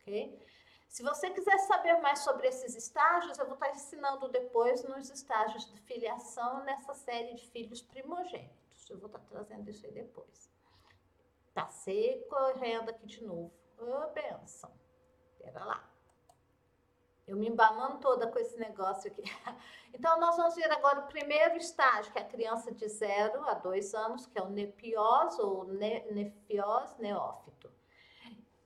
ok? 0.00 0.46
Se 0.88 1.02
você 1.02 1.30
quiser 1.30 1.56
saber 1.60 2.00
mais 2.00 2.18
sobre 2.18 2.48
esses 2.48 2.74
estágios, 2.74 3.38
eu 3.38 3.46
vou 3.46 3.54
estar 3.54 3.68
tá 3.68 3.72
ensinando 3.72 4.28
depois 4.28 4.82
nos 4.84 5.08
estágios 5.08 5.64
de 5.72 5.80
filiação 5.82 6.64
nessa 6.64 6.92
série 6.94 7.34
de 7.34 7.46
filhos 7.48 7.80
primogênitos. 7.80 8.90
Eu 8.90 8.98
vou 8.98 9.06
estar 9.06 9.20
tá 9.20 9.24
trazendo 9.30 9.70
isso 9.70 9.86
aí 9.86 9.92
depois. 9.92 10.50
Tá 11.54 11.68
seco, 11.68 12.28
correndo 12.28 12.90
aqui 12.90 13.06
de 13.06 13.24
novo. 13.24 13.52
Ô, 13.78 13.84
oh, 13.84 14.12
benção. 14.12 14.72
Lá. 15.54 15.89
Eu 17.30 17.36
me 17.36 17.46
embalando 17.48 17.98
toda 17.98 18.26
com 18.26 18.40
esse 18.40 18.58
negócio 18.58 19.10
aqui. 19.10 19.22
Então, 19.92 20.20
nós 20.20 20.36
vamos 20.36 20.54
ver 20.54 20.70
agora 20.70 21.00
o 21.00 21.08
primeiro 21.08 21.56
estágio, 21.56 22.12
que 22.12 22.18
é 22.18 22.22
a 22.22 22.24
criança 22.24 22.72
de 22.72 22.88
0 22.88 23.44
a 23.48 23.54
2 23.54 23.92
anos, 23.92 24.24
que 24.24 24.38
é 24.38 24.42
o 24.42 24.48
nepios 24.48 25.36
ou 25.40 25.64
ne, 25.64 26.00
nefios 26.12 26.96
neófito. 26.96 27.68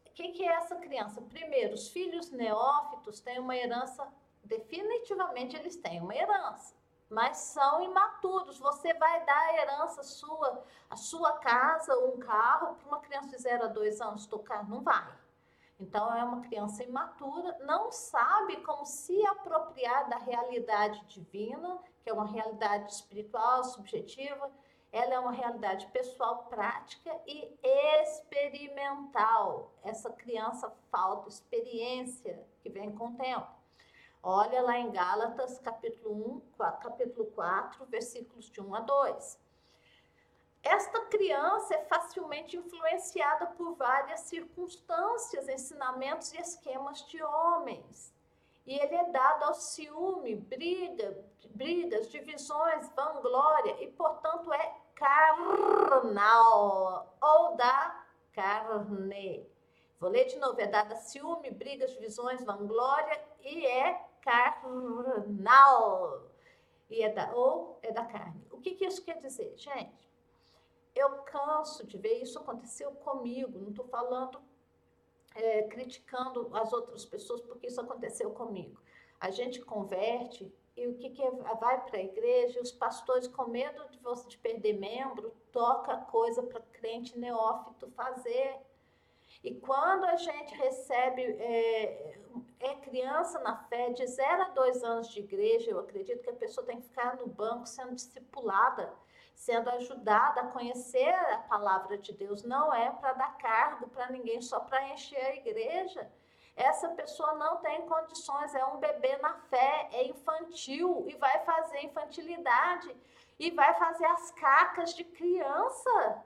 O 0.06 0.12
que, 0.12 0.28
que 0.32 0.46
é 0.46 0.52
essa 0.52 0.76
criança? 0.76 1.22
Primeiro, 1.22 1.74
os 1.74 1.88
filhos 1.88 2.30
neófitos 2.30 3.20
têm 3.20 3.38
uma 3.38 3.56
herança, 3.56 4.06
definitivamente 4.44 5.56
eles 5.56 5.76
têm 5.78 6.00
uma 6.00 6.14
herança, 6.14 6.76
mas 7.08 7.38
são 7.38 7.82
imaturos. 7.82 8.58
Você 8.58 8.92
vai 8.92 9.24
dar 9.24 9.48
a 9.48 9.56
herança 9.62 10.02
sua, 10.02 10.62
a 10.90 10.96
sua 10.96 11.32
casa, 11.38 11.98
um 12.00 12.18
carro, 12.18 12.76
para 12.76 12.86
uma 12.86 13.00
criança 13.00 13.28
de 13.28 13.38
0 13.38 13.64
a 13.64 13.68
2 13.68 14.00
anos 14.02 14.26
tocar? 14.26 14.68
Não 14.68 14.82
vai. 14.82 15.23
Então, 15.78 16.14
é 16.14 16.22
uma 16.22 16.40
criança 16.42 16.84
imatura, 16.84 17.58
não 17.64 17.90
sabe 17.90 18.58
como 18.58 18.86
se 18.86 19.26
apropriar 19.26 20.08
da 20.08 20.18
realidade 20.18 21.04
divina, 21.06 21.78
que 22.02 22.10
é 22.10 22.12
uma 22.12 22.26
realidade 22.26 22.92
espiritual, 22.92 23.64
subjetiva. 23.64 24.50
Ela 24.92 25.14
é 25.14 25.18
uma 25.18 25.32
realidade 25.32 25.86
pessoal, 25.88 26.44
prática 26.44 27.10
e 27.26 27.52
experimental. 28.00 29.72
Essa 29.82 30.10
criança 30.10 30.72
falta 30.90 31.28
experiência 31.28 32.46
que 32.60 32.70
vem 32.70 32.94
com 32.94 33.08
o 33.08 33.16
tempo. 33.16 33.48
Olha 34.22 34.62
lá 34.62 34.78
em 34.78 34.92
Gálatas, 34.92 35.58
capítulo 35.58 36.42
1, 36.56 36.56
capítulo 36.80 37.26
4, 37.32 37.84
versículos 37.86 38.48
de 38.48 38.60
1 38.60 38.74
a 38.74 38.80
2. 38.80 39.43
Esta 40.64 41.02
criança 41.02 41.74
é 41.74 41.84
facilmente 41.84 42.56
influenciada 42.56 43.46
por 43.48 43.74
várias 43.74 44.20
circunstâncias, 44.20 45.46
ensinamentos 45.46 46.32
e 46.32 46.38
esquemas 46.38 47.06
de 47.06 47.22
homens. 47.22 48.14
E 48.66 48.78
ele 48.78 48.94
é 48.94 49.10
dado 49.10 49.44
ao 49.44 49.52
ciúme, 49.52 50.36
briga, 50.36 51.22
brigas, 51.50 52.10
divisões, 52.10 52.88
vanglória 52.96 53.76
e, 53.84 53.88
portanto, 53.88 54.50
é 54.54 54.74
carnal 54.94 57.14
ou 57.20 57.56
da 57.56 58.02
carne. 58.32 59.46
Vou 60.00 60.08
ler 60.08 60.24
de 60.24 60.38
novo: 60.38 60.58
é 60.58 60.66
dada 60.66 60.96
ciúme, 60.96 61.50
brigas, 61.50 61.90
divisões, 61.90 62.42
vanglória 62.42 63.22
e 63.42 63.66
é 63.66 64.02
carnal. 64.22 66.22
E 66.88 67.02
é 67.02 67.10
da, 67.10 67.34
ou 67.34 67.78
é 67.82 67.92
da 67.92 68.06
carne. 68.06 68.46
O 68.50 68.58
que, 68.60 68.76
que 68.76 68.86
isso 68.86 69.04
quer 69.04 69.20
dizer, 69.20 69.54
gente? 69.58 70.03
Eu 70.94 71.10
canso 71.22 71.86
de 71.86 71.98
ver 71.98 72.22
isso 72.22 72.38
aconteceu 72.38 72.92
comigo, 72.92 73.58
não 73.58 73.70
estou 73.70 73.86
falando 73.86 74.40
é, 75.34 75.62
criticando 75.64 76.48
as 76.54 76.72
outras 76.72 77.04
pessoas 77.04 77.40
porque 77.40 77.66
isso 77.66 77.80
aconteceu 77.80 78.30
comigo. 78.30 78.80
A 79.18 79.30
gente 79.30 79.60
converte 79.60 80.52
e 80.76 80.86
o 80.88 80.94
que, 80.94 81.10
que 81.10 81.22
é, 81.22 81.30
vai 81.30 81.84
para 81.84 81.98
a 81.98 82.02
igreja, 82.02 82.60
os 82.60 82.72
pastores 82.72 83.28
com 83.28 83.46
medo 83.46 83.88
de 83.90 83.98
você 83.98 84.28
de 84.28 84.38
perder 84.38 84.74
membro, 84.74 85.32
toca 85.52 85.96
coisa 85.98 86.42
para 86.42 86.60
crente 86.60 87.18
neófito 87.18 87.90
fazer. 87.92 88.56
E 89.42 89.54
quando 89.54 90.04
a 90.04 90.16
gente 90.16 90.54
recebe, 90.54 91.22
é, 91.22 92.18
é, 92.60 92.74
criança 92.76 93.38
na 93.40 93.56
fé, 93.64 93.90
de 93.90 94.06
0 94.06 94.42
a 94.42 94.48
2 94.50 94.84
anos 94.84 95.08
de 95.08 95.20
igreja, 95.20 95.70
eu 95.70 95.78
acredito 95.78 96.22
que 96.22 96.30
a 96.30 96.34
pessoa 96.34 96.66
tem 96.66 96.80
que 96.80 96.88
ficar 96.88 97.16
no 97.16 97.26
banco 97.26 97.66
sendo 97.66 97.94
discipulada 97.94 98.92
sendo 99.34 99.68
ajudada 99.70 100.42
a 100.42 100.46
conhecer 100.48 101.14
a 101.32 101.38
palavra 101.38 101.98
de 101.98 102.12
Deus. 102.12 102.42
Não 102.42 102.72
é 102.72 102.90
para 102.90 103.12
dar 103.14 103.36
cargo 103.38 103.88
para 103.88 104.10
ninguém, 104.10 104.40
só 104.40 104.60
para 104.60 104.88
encher 104.88 105.24
a 105.24 105.36
igreja. 105.36 106.10
Essa 106.56 106.88
pessoa 106.90 107.34
não 107.34 107.56
tem 107.56 107.82
condições, 107.82 108.54
é 108.54 108.64
um 108.64 108.78
bebê 108.78 109.16
na 109.16 109.34
fé, 109.34 109.88
é 109.92 110.06
infantil 110.06 111.04
e 111.08 111.16
vai 111.16 111.44
fazer 111.44 111.84
infantilidade 111.84 112.94
e 113.38 113.50
vai 113.50 113.74
fazer 113.74 114.06
as 114.06 114.30
cacas 114.32 114.94
de 114.94 115.02
criança. 115.02 116.24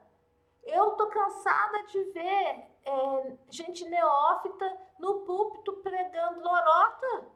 Eu 0.63 0.91
tô 0.91 1.07
cansada 1.07 1.83
de 1.83 2.03
ver 2.11 2.69
é, 2.85 3.37
gente 3.49 3.85
neófita 3.85 4.77
no 4.99 5.21
púlpito 5.21 5.73
pregando 5.77 6.41
lorota. 6.41 7.27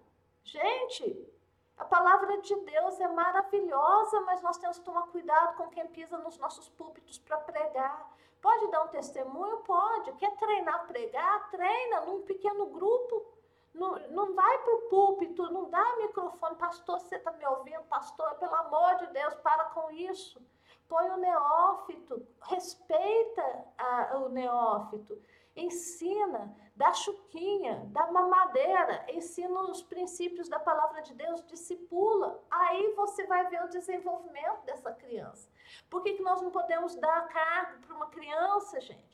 Gente, 0.44 1.34
a 1.78 1.86
palavra 1.86 2.40
de 2.42 2.56
Deus 2.56 3.00
é 3.00 3.08
maravilhosa, 3.08 4.22
mas 4.22 4.42
nós 4.42 4.58
temos 4.58 4.80
que 4.80 4.86
tomar 4.86 5.08
cuidado 5.08 5.56
com 5.58 5.70
quem 5.70 5.88
pisa 5.88 6.18
nos 6.18 6.38
nossos 6.38 6.70
púlpitos 6.70 7.18
para 7.18 7.38
pregar. 7.38 8.12
Pode 8.42 8.70
dar 8.72 8.84
um 8.84 8.88
testemunho? 8.90 9.58
Pode. 9.60 10.12
Quer 10.14 10.36
treinar 10.36 10.86
pregar? 10.88 11.50
Treina 11.50 12.02
num 12.02 12.22
pequeno 12.24 12.68
grupo. 12.68 13.26
Não, 13.74 13.96
não 14.10 14.36
vai 14.36 14.58
para 14.60 14.76
o 14.76 14.82
púlpito, 14.90 15.52
não 15.52 15.70
dá 15.70 15.96
microfone. 15.98 16.56
Pastor, 16.58 17.00
você 17.00 17.16
está 17.16 17.32
me 17.32 17.46
ouvindo? 17.48 17.84
Pastor, 17.86 18.36
pelo 18.36 18.54
amor 18.54 18.98
de 18.98 19.08
Deus, 19.08 19.34
para 19.36 19.66
com 19.66 19.90
isso. 19.92 20.40
Põe 20.88 21.10
o 21.10 21.18
neófito, 21.18 22.28
respeita 22.42 23.66
a, 23.78 24.18
o 24.18 24.30
neófito 24.30 25.20
ensina, 25.56 26.56
dá 26.76 26.92
chuquinha, 26.94 27.86
dá 27.88 28.12
mamadeira, 28.12 29.06
ensina 29.10 29.62
os 29.64 29.82
princípios 29.82 30.50
da 30.50 30.60
palavra 30.60 31.02
de 31.02 31.14
Deus, 31.14 31.46
discipula. 31.46 32.44
Aí 32.50 32.94
você 32.96 33.26
vai 33.26 33.48
ver 33.50 33.64
o 33.64 33.70
desenvolvimento 33.70 34.64
dessa 34.66 34.92
criança. 34.92 35.50
Por 35.90 36.04
que, 36.04 36.14
que 36.14 36.24
nós 36.24 36.42
não 36.42 36.52
podemos 36.52 36.96
dar 36.96 37.28
cargo 37.28 37.86
para 37.86 37.96
uma 37.96 38.08
criança, 38.08 38.80
gente? 38.82 39.14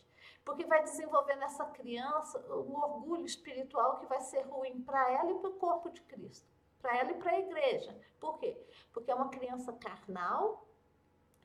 porque 0.49 0.65
vai 0.65 0.81
desenvolver 0.81 1.35
nessa 1.35 1.63
criança 1.67 2.39
um 2.51 2.75
orgulho 2.75 3.23
espiritual 3.23 3.99
que 3.99 4.07
vai 4.07 4.19
ser 4.21 4.41
ruim 4.47 4.81
para 4.81 5.11
ela 5.11 5.31
e 5.31 5.35
para 5.35 5.49
o 5.51 5.53
corpo 5.53 5.91
de 5.91 6.01
Cristo, 6.01 6.47
para 6.81 6.97
ela 6.97 7.11
e 7.11 7.19
para 7.19 7.31
a 7.33 7.39
igreja. 7.39 7.95
Por 8.19 8.39
quê? 8.39 8.59
Porque 8.91 9.11
é 9.11 9.15
uma 9.15 9.29
criança 9.29 9.71
carnal, 9.73 10.67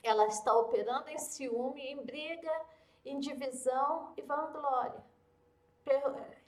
ela 0.03 0.27
está 0.27 0.55
operando 0.57 1.11
em 1.11 1.19
ciúme, 1.19 1.83
em 1.83 2.03
briga, 2.03 2.51
em 3.05 3.21
divisão 3.21 4.15
e 4.17 4.23
vanglória. 4.23 5.05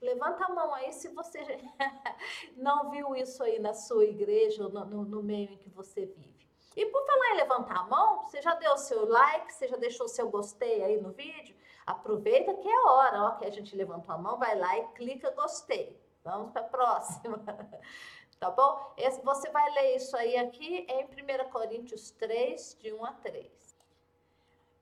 Levanta 0.00 0.44
a 0.44 0.48
mão 0.48 0.74
aí 0.74 0.92
se 0.92 1.08
você 1.08 1.40
não 2.56 2.90
viu 2.90 3.14
isso 3.14 3.42
aí 3.42 3.58
na 3.58 3.74
sua 3.74 4.04
igreja 4.04 4.64
ou 4.64 4.70
no, 4.70 5.04
no, 5.04 5.22
meio 5.22 5.52
em 5.52 5.58
que 5.58 5.68
você 5.68 6.06
vive. 6.06 6.46
E 6.74 6.86
por 6.86 7.06
falar 7.06 7.30
em 7.30 7.36
levantar 7.36 7.78
a 7.78 7.84
mão, 7.84 8.22
você 8.22 8.40
já 8.40 8.54
deu 8.54 8.72
o 8.72 8.78
seu 8.78 9.08
like, 9.08 9.52
você 9.52 9.68
já 9.68 9.76
deixou 9.76 10.06
o 10.06 10.08
seu 10.08 10.30
gostei 10.30 10.82
aí 10.82 11.00
no 11.00 11.12
vídeo? 11.12 11.56
Aproveita 11.86 12.54
que 12.54 12.68
é 12.68 12.80
hora, 12.80 13.22
ó, 13.22 13.30
que 13.32 13.46
a 13.46 13.50
gente 13.50 13.76
levantou 13.76 14.14
a 14.14 14.18
mão, 14.18 14.38
vai 14.38 14.58
lá 14.58 14.78
e 14.78 14.88
clica 14.88 15.30
gostei. 15.30 15.98
Vamos 16.22 16.52
para 16.52 16.62
a 16.62 16.68
próxima. 16.68 17.38
tá 18.40 18.50
bom? 18.50 18.92
Esse, 18.96 19.22
você 19.22 19.50
vai 19.50 19.70
ler 19.72 19.96
isso 19.96 20.16
aí 20.16 20.36
aqui 20.36 20.86
em 20.88 21.04
1 21.04 21.50
Coríntios 21.50 22.10
3, 22.10 22.76
de 22.80 22.92
1 22.92 23.04
a 23.04 23.12
3. 23.12 23.65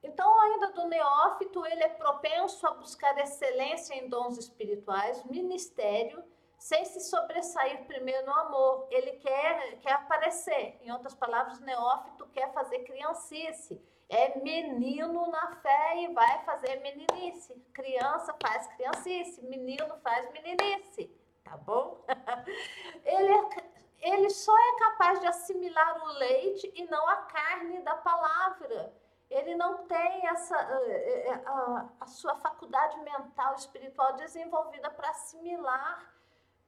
Então, 0.05 0.39
ainda 0.41 0.71
do 0.71 0.87
neófito, 0.87 1.65
ele 1.65 1.83
é 1.83 1.89
propenso 1.89 2.65
a 2.67 2.71
buscar 2.71 3.17
excelência 3.17 3.93
em 3.95 4.07
dons 4.07 4.37
espirituais, 4.37 5.23
ministério, 5.25 6.23
sem 6.57 6.85
se 6.85 7.01
sobressair 7.01 7.85
primeiro 7.85 8.25
no 8.25 8.33
amor. 8.33 8.87
Ele 8.89 9.13
quer, 9.13 9.79
quer 9.79 9.93
aparecer. 9.93 10.77
Em 10.81 10.91
outras 10.91 11.13
palavras, 11.13 11.59
neófito 11.59 12.27
quer 12.27 12.53
fazer 12.53 12.79
criancice 12.79 13.81
é 14.09 14.39
menino 14.39 15.27
na 15.31 15.55
fé 15.57 16.03
e 16.03 16.13
vai 16.13 16.43
fazer 16.45 16.79
meninice. 16.81 17.55
Criança 17.73 18.35
faz 18.41 18.67
criancice, 18.75 19.41
menino 19.43 19.97
faz 20.03 20.31
meninice, 20.31 21.09
tá 21.43 21.57
bom? 21.57 22.05
ele, 23.03 23.31
é, 23.31 24.11
ele 24.13 24.29
só 24.29 24.55
é 24.55 24.79
capaz 24.79 25.19
de 25.19 25.27
assimilar 25.27 26.03
o 26.03 26.07
leite 26.19 26.71
e 26.75 26.85
não 26.85 27.07
a 27.07 27.17
carne 27.17 27.79
da 27.81 27.95
palavra. 27.95 28.93
Ele 29.29 29.55
não 29.55 29.85
tem 29.85 30.27
essa 30.27 30.55
eh, 30.55 31.27
eh, 31.27 31.41
a, 31.45 31.89
a 32.01 32.07
sua 32.07 32.35
faculdade 32.35 32.99
mental 33.01 33.55
espiritual 33.55 34.13
desenvolvida 34.13 34.89
para 34.91 35.09
assimilar 35.09 36.13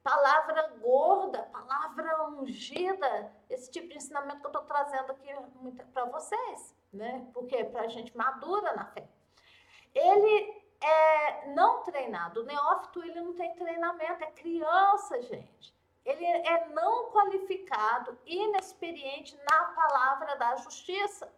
palavra 0.04 0.68
gorda, 0.80 1.44
palavra 1.44 2.30
ungida, 2.30 3.32
esse 3.50 3.70
tipo 3.70 3.90
de 3.90 3.98
ensinamento 3.98 4.40
que 4.40 4.46
eu 4.46 4.52
estou 4.52 4.64
trazendo 4.64 5.12
aqui 5.12 5.28
para 5.94 6.06
vocês 6.06 6.78
né? 6.94 7.28
Porque 7.34 7.64
para 7.66 7.82
a 7.82 7.88
gente 7.88 8.16
madura 8.16 8.74
na 8.74 8.86
fé. 8.86 9.08
Ele 9.94 10.64
é 10.82 11.48
não 11.54 11.84
treinado. 11.84 12.42
O 12.42 12.46
neófito 12.46 13.04
ele 13.04 13.20
não 13.22 13.34
tem 13.34 13.54
treinamento, 13.56 14.24
é 14.24 14.32
criança, 14.32 15.22
gente. 15.22 15.76
Ele 16.06 16.26
é 16.26 16.68
não 16.70 17.12
qualificado, 17.12 18.18
inexperiente 18.26 19.38
na 19.50 19.66
palavra 19.66 20.36
da 20.38 20.56
justiça. 20.58 21.32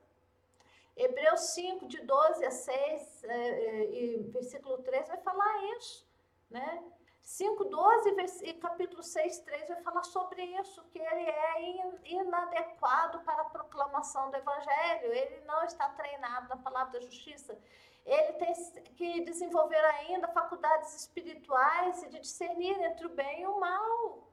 Hebreus 1.00 1.40
5, 1.52 1.88
de 1.88 2.02
12 2.02 2.46
a 2.46 2.52
6, 2.52 3.24
é, 3.24 3.30
é, 3.30 3.92
e 3.92 4.24
versículo 4.24 4.80
3 4.80 5.08
vai 5.08 5.18
falar 5.18 5.78
isso, 5.78 6.06
né? 6.50 6.84
5, 7.22 7.64
12 7.66 8.10
e 8.44 8.54
capítulo 8.56 9.02
6, 9.02 9.40
3 9.40 9.70
vai 9.70 9.82
falar 9.82 10.04
sobre 10.04 10.44
isso, 10.44 10.84
que 10.86 11.00
ele 11.00 11.30
é 11.30 12.12
inadequado 12.12 13.20
para 13.22 13.44
a 13.44 13.46
proclamação 13.46 14.30
do 14.30 14.38
evangelho, 14.38 15.14
ele 15.14 15.40
não 15.46 15.64
está 15.64 15.88
treinado 15.90 16.50
na 16.50 16.58
palavra 16.58 17.00
da 17.00 17.06
justiça. 17.06 17.58
Ele 18.06 18.34
tem 18.34 18.54
que 18.96 19.22
desenvolver 19.22 19.84
ainda 19.86 20.28
faculdades 20.30 20.96
espirituais 20.96 22.02
e 22.04 22.10
de 22.10 22.20
discernir 22.20 22.78
entre 22.82 23.06
o 23.06 23.10
bem 23.10 23.44
e 23.44 23.48
o 23.48 23.60
mal. 23.60 24.29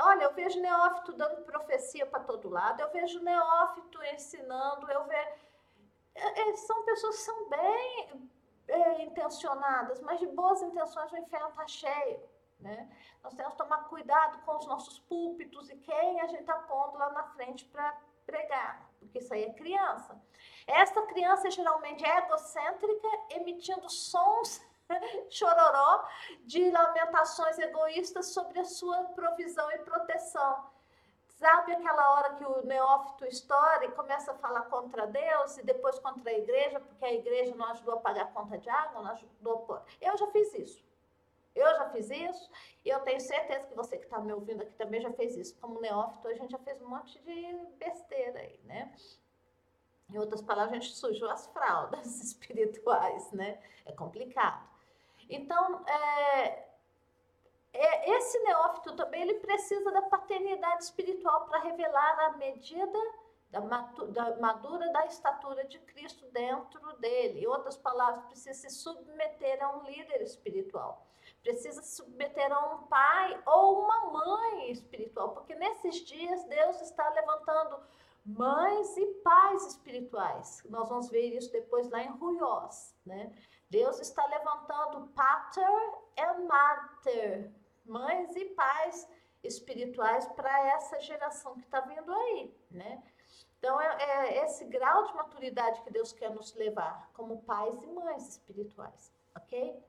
Olha, 0.00 0.24
eu 0.24 0.32
vejo 0.32 0.60
neófito 0.60 1.12
dando 1.12 1.42
profecia 1.42 2.06
para 2.06 2.20
todo 2.20 2.48
lado, 2.48 2.80
eu 2.80 2.90
vejo 2.92 3.20
neófito 3.20 4.02
ensinando, 4.04 4.90
eu 4.90 5.04
vejo. 5.06 5.30
É, 6.14 6.40
é, 6.40 6.56
são 6.56 6.84
pessoas 6.84 7.16
que 7.16 7.22
são 7.22 7.48
bem, 7.48 8.30
é, 8.68 9.02
intencionadas, 9.02 10.00
mas 10.00 10.20
de 10.20 10.26
boas 10.26 10.62
intenções 10.62 11.10
o 11.12 11.16
inferno 11.16 11.48
está 11.48 11.66
cheio. 11.66 12.20
Né? 12.60 12.88
Nós 13.22 13.34
temos 13.34 13.52
que 13.52 13.58
tomar 13.58 13.84
cuidado 13.88 14.38
com 14.44 14.56
os 14.56 14.66
nossos 14.66 14.98
púlpitos 15.00 15.70
e 15.70 15.76
quem 15.76 16.20
a 16.20 16.26
gente 16.26 16.40
está 16.40 16.54
pondo 16.54 16.98
lá 16.98 17.10
na 17.10 17.24
frente 17.34 17.64
para 17.66 17.96
pregar, 18.26 18.90
porque 18.98 19.18
isso 19.18 19.32
aí 19.32 19.44
é 19.44 19.52
criança. 19.54 20.20
Esta 20.66 21.02
criança 21.02 21.50
geralmente 21.50 22.04
é 22.04 22.18
egocêntrica, 22.18 23.08
emitindo 23.30 23.88
sons 23.88 24.60
chororó 25.30 26.06
de 26.44 26.70
lamentações 26.70 27.58
egoístas 27.58 28.26
sobre 28.26 28.58
a 28.60 28.64
sua 28.64 29.04
provisão 29.04 29.70
e 29.72 29.78
proteção. 29.78 30.66
Sabe 31.38 31.72
aquela 31.72 32.14
hora 32.14 32.34
que 32.34 32.44
o 32.44 32.66
neófito 32.66 33.24
estoura 33.24 33.84
e 33.84 33.92
começa 33.92 34.32
a 34.32 34.34
falar 34.34 34.62
contra 34.62 35.06
Deus 35.06 35.56
e 35.56 35.62
depois 35.62 35.98
contra 36.00 36.30
a 36.30 36.34
igreja, 36.34 36.80
porque 36.80 37.04
a 37.04 37.14
igreja 37.14 37.54
não 37.54 37.66
ajudou 37.66 37.94
a 37.94 38.00
pagar 38.00 38.22
a 38.22 38.26
conta 38.26 38.58
de 38.58 38.68
água, 38.68 39.02
não 39.02 39.12
ajudou 39.12 39.66
a... 39.72 39.82
Eu 40.00 40.16
já 40.16 40.26
fiz 40.32 40.52
isso. 40.54 40.84
Eu 41.54 41.66
já 41.76 41.90
fiz 41.90 42.10
isso 42.10 42.50
e 42.84 42.88
eu 42.88 43.00
tenho 43.00 43.20
certeza 43.20 43.66
que 43.66 43.74
você 43.74 43.96
que 43.98 44.04
está 44.04 44.18
me 44.18 44.32
ouvindo 44.32 44.62
aqui 44.62 44.72
também 44.74 45.00
já 45.00 45.12
fez 45.12 45.36
isso. 45.36 45.56
Como 45.60 45.80
neófito, 45.80 46.26
a 46.26 46.34
gente 46.34 46.50
já 46.50 46.58
fez 46.58 46.80
um 46.82 46.88
monte 46.88 47.20
de 47.20 47.56
besteira 47.78 48.40
aí, 48.40 48.60
né? 48.64 48.92
Em 50.10 50.18
outras 50.18 50.40
palavras, 50.40 50.72
a 50.72 50.80
gente 50.80 50.94
sujou 50.96 51.28
as 51.30 51.46
fraldas 51.48 52.06
espirituais, 52.22 53.30
né? 53.30 53.60
É 53.84 53.92
complicado. 53.92 54.67
Então, 55.28 55.84
é, 55.86 56.68
é, 57.72 58.10
esse 58.16 58.38
neófito 58.40 58.96
também 58.96 59.22
ele 59.22 59.34
precisa 59.34 59.90
da 59.92 60.02
paternidade 60.02 60.84
espiritual 60.84 61.46
para 61.46 61.60
revelar 61.60 62.20
a 62.26 62.36
medida 62.36 62.98
da, 63.50 63.60
da 63.60 64.36
madura 64.36 64.90
da 64.92 65.06
estatura 65.06 65.64
de 65.64 65.78
Cristo 65.80 66.26
dentro 66.30 66.96
dele. 66.98 67.40
Em 67.40 67.46
outras 67.46 67.76
palavras, 67.76 68.24
precisa 68.26 68.54
se 68.54 68.70
submeter 68.70 69.62
a 69.62 69.76
um 69.76 69.82
líder 69.84 70.22
espiritual. 70.22 71.06
Precisa 71.42 71.82
se 71.82 71.96
submeter 71.96 72.52
a 72.52 72.74
um 72.74 72.86
pai 72.86 73.40
ou 73.46 73.84
uma 73.84 74.10
mãe 74.10 74.70
espiritual, 74.70 75.30
porque 75.30 75.54
nesses 75.54 75.96
dias 76.06 76.44
Deus 76.44 76.80
está 76.80 77.08
levantando 77.10 77.80
mães 78.24 78.96
e 78.96 79.06
pais 79.22 79.66
espirituais. 79.66 80.62
Nós 80.68 80.88
vamos 80.88 81.08
ver 81.08 81.34
isso 81.34 81.50
depois 81.52 81.88
lá 81.90 82.02
em 82.02 82.10
Ruiós, 82.10 82.94
né? 83.06 83.32
Deus 83.70 84.00
está 84.00 84.24
levantando 84.26 85.08
pater 85.08 85.92
e 86.16 86.34
mater, 86.46 87.52
mães 87.84 88.34
e 88.34 88.46
pais 88.46 89.08
espirituais 89.42 90.26
para 90.28 90.66
essa 90.68 90.98
geração 91.00 91.54
que 91.56 91.64
está 91.64 91.80
vindo 91.80 92.12
aí, 92.12 92.54
né? 92.70 93.02
Então, 93.58 93.80
é, 93.80 93.96
é, 94.00 94.44
esse 94.44 94.64
grau 94.66 95.04
de 95.04 95.14
maturidade 95.14 95.82
que 95.82 95.90
Deus 95.90 96.12
quer 96.12 96.30
nos 96.30 96.54
levar 96.54 97.10
como 97.12 97.42
pais 97.42 97.82
e 97.82 97.86
mães 97.88 98.28
espirituais, 98.28 99.12
ok? 99.36 99.84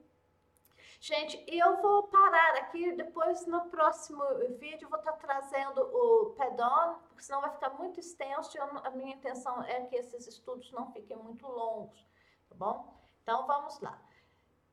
Gente, 1.00 1.42
eu 1.48 1.82
vou 1.82 2.04
parar 2.08 2.56
aqui, 2.58 2.92
depois 2.92 3.46
no 3.46 3.70
próximo 3.70 4.22
vídeo 4.58 4.90
vou 4.90 5.00
estar 5.00 5.14
tá 5.14 5.18
trazendo 5.20 5.82
o 5.82 6.32
PEDON, 6.32 6.96
porque 7.08 7.24
senão 7.24 7.40
vai 7.40 7.52
ficar 7.52 7.70
muito 7.70 8.00
extenso 8.00 8.58
e 8.58 8.60
eu, 8.60 8.66
a 8.84 8.90
minha 8.90 9.16
intenção 9.16 9.64
é 9.64 9.86
que 9.86 9.96
esses 9.96 10.28
estudos 10.28 10.70
não 10.72 10.92
fiquem 10.92 11.16
muito 11.16 11.48
longos, 11.48 12.06
tá 12.50 12.56
bom? 12.56 13.00
Então 13.30 13.46
vamos 13.46 13.80
lá. 13.80 13.96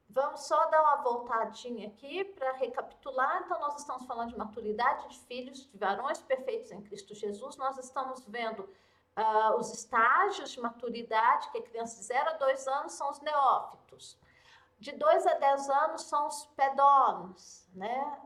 Vamos 0.08 0.46
só 0.46 0.64
dar 0.70 0.80
uma 0.80 0.96
voltadinha 1.02 1.88
aqui 1.88 2.24
para 2.24 2.52
recapitular. 2.52 3.42
Então, 3.44 3.60
nós 3.60 3.78
estamos 3.78 4.06
falando 4.06 4.30
de 4.30 4.38
maturidade 4.38 5.06
de 5.10 5.18
filhos, 5.26 5.70
de 5.70 5.76
varões 5.76 6.22
perfeitos 6.22 6.72
em 6.72 6.80
Cristo 6.80 7.14
Jesus. 7.14 7.58
Nós 7.58 7.76
estamos 7.76 8.24
vendo 8.26 8.60
uh, 8.60 9.58
os 9.58 9.74
estágios 9.74 10.52
de 10.52 10.58
maturidade, 10.58 11.50
que 11.50 11.58
a 11.58 11.62
criança 11.62 11.98
de 12.00 12.06
0 12.06 12.30
a 12.30 12.32
2 12.32 12.66
anos 12.66 12.92
são 12.94 13.10
os 13.10 13.20
neófitos. 13.20 14.18
De 14.78 14.92
2 14.92 15.26
a 15.26 15.34
10 15.34 15.68
anos 15.68 16.02
são 16.04 16.26
os 16.26 16.46
pedónos, 16.56 17.68
né? 17.74 18.22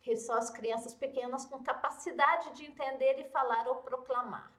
Que 0.00 0.14
são 0.14 0.36
as 0.36 0.48
crianças 0.48 0.94
pequenas 0.94 1.44
com 1.44 1.60
capacidade 1.60 2.52
de 2.52 2.66
entender 2.66 3.18
e 3.18 3.28
falar 3.30 3.66
ou 3.66 3.76
proclamar. 3.76 4.55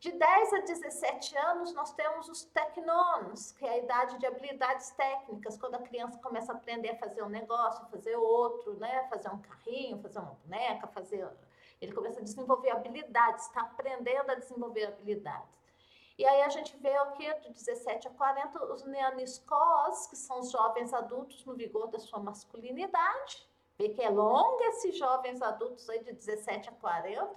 De 0.00 0.12
10 0.12 0.52
a 0.52 0.60
17 0.60 1.36
anos, 1.38 1.74
nós 1.74 1.92
temos 1.92 2.28
os 2.28 2.44
tecnonos, 2.44 3.50
que 3.50 3.66
é 3.66 3.70
a 3.70 3.78
idade 3.78 4.16
de 4.18 4.26
habilidades 4.26 4.92
técnicas, 4.92 5.58
quando 5.58 5.74
a 5.74 5.82
criança 5.82 6.16
começa 6.20 6.52
a 6.52 6.56
aprender 6.56 6.90
a 6.90 6.98
fazer 6.98 7.20
um 7.24 7.28
negócio, 7.28 7.84
fazer 7.90 8.14
outro, 8.14 8.78
né? 8.78 9.08
fazer 9.08 9.28
um 9.28 9.42
carrinho, 9.42 10.00
fazer 10.00 10.20
uma 10.20 10.38
boneca, 10.44 10.86
fazer. 10.86 11.28
Ele 11.80 11.92
começa 11.92 12.20
a 12.20 12.22
desenvolver 12.22 12.70
habilidades, 12.70 13.46
está 13.46 13.62
aprendendo 13.62 14.30
a 14.30 14.36
desenvolver 14.36 14.86
habilidades. 14.86 15.58
E 16.16 16.24
aí 16.24 16.42
a 16.42 16.48
gente 16.48 16.76
vê 16.76 16.96
o 17.00 17.12
que? 17.12 17.34
De 17.40 17.50
17 17.50 18.06
a 18.06 18.10
40, 18.12 18.72
os 18.72 18.84
neaniscos, 18.84 20.06
que 20.08 20.16
são 20.16 20.38
os 20.38 20.52
jovens 20.52 20.94
adultos 20.94 21.44
no 21.44 21.54
vigor 21.54 21.88
da 21.88 21.98
sua 21.98 22.20
masculinidade. 22.20 23.48
Vê 23.76 23.88
que 23.88 24.02
é 24.02 24.10
longo 24.10 24.62
esses 24.64 24.96
jovens 24.96 25.42
adultos 25.42 25.88
aí 25.90 26.04
de 26.04 26.12
17 26.12 26.68
a 26.68 26.72
40. 26.72 27.34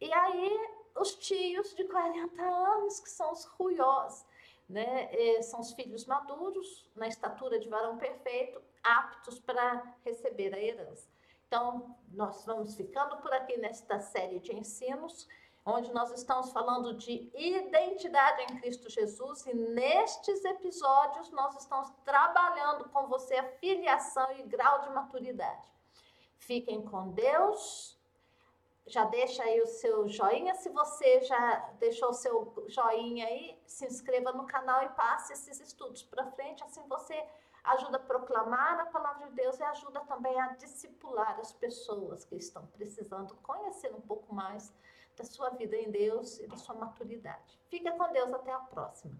E 0.00 0.12
aí 0.12 0.79
os 0.96 1.14
tios 1.16 1.74
de 1.74 1.84
40 1.84 2.42
anos, 2.42 3.00
que 3.00 3.10
são 3.10 3.32
os 3.32 3.44
ruiós. 3.44 4.26
né? 4.68 5.08
É, 5.12 5.42
são 5.42 5.60
os 5.60 5.72
filhos 5.72 6.06
maduros, 6.06 6.88
na 6.94 7.08
estatura 7.08 7.58
de 7.58 7.68
varão 7.68 7.98
perfeito, 7.98 8.62
aptos 8.82 9.38
para 9.40 9.96
receber 10.04 10.54
a 10.54 10.60
herança. 10.60 11.08
Então, 11.46 11.96
nós 12.12 12.46
vamos 12.46 12.76
ficando 12.76 13.16
por 13.16 13.32
aqui 13.32 13.56
nesta 13.56 13.98
série 13.98 14.38
de 14.38 14.54
ensinos, 14.54 15.26
onde 15.66 15.92
nós 15.92 16.12
estamos 16.12 16.52
falando 16.52 16.94
de 16.94 17.30
identidade 17.34 18.42
em 18.42 18.60
Cristo 18.60 18.88
Jesus 18.88 19.44
e 19.46 19.54
nestes 19.54 20.44
episódios 20.44 21.30
nós 21.30 21.56
estamos 21.56 21.90
trabalhando 22.04 22.88
com 22.90 23.06
você 23.08 23.34
a 23.34 23.48
filiação 23.58 24.30
e 24.38 24.42
grau 24.44 24.82
de 24.82 24.90
maturidade. 24.90 25.68
Fiquem 26.38 26.82
com 26.82 27.10
Deus. 27.10 27.99
Já 28.90 29.04
deixa 29.04 29.44
aí 29.44 29.60
o 29.60 29.66
seu 29.68 30.08
joinha. 30.08 30.52
Se 30.56 30.68
você 30.68 31.20
já 31.20 31.70
deixou 31.78 32.10
o 32.10 32.12
seu 32.12 32.52
joinha 32.66 33.24
aí, 33.24 33.56
se 33.64 33.86
inscreva 33.86 34.32
no 34.32 34.46
canal 34.46 34.82
e 34.82 34.88
passe 34.88 35.32
esses 35.32 35.60
estudos 35.60 36.02
para 36.02 36.26
frente. 36.32 36.64
Assim 36.64 36.82
você 36.88 37.24
ajuda 37.62 37.98
a 37.98 38.00
proclamar 38.00 38.80
a 38.80 38.86
palavra 38.86 39.28
de 39.28 39.34
Deus 39.34 39.60
e 39.60 39.62
ajuda 39.62 40.00
também 40.00 40.38
a 40.40 40.48
discipular 40.54 41.38
as 41.38 41.52
pessoas 41.52 42.24
que 42.24 42.34
estão 42.34 42.66
precisando 42.66 43.36
conhecer 43.36 43.94
um 43.94 44.00
pouco 44.00 44.34
mais 44.34 44.72
da 45.16 45.22
sua 45.22 45.50
vida 45.50 45.76
em 45.76 45.88
Deus 45.88 46.40
e 46.40 46.48
da 46.48 46.56
sua 46.56 46.74
maturidade. 46.74 47.60
Fica 47.68 47.92
com 47.92 48.12
Deus 48.12 48.32
até 48.34 48.52
a 48.52 48.58
próxima. 48.58 49.14